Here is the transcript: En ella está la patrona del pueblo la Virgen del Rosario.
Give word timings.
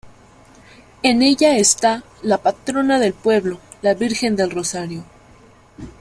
En 1.03 1.21
ella 1.21 1.57
está 1.57 2.03
la 2.23 2.39
patrona 2.39 2.97
del 2.97 3.13
pueblo 3.13 3.59
la 3.83 3.93
Virgen 3.93 4.35
del 4.35 4.49
Rosario. 4.49 5.03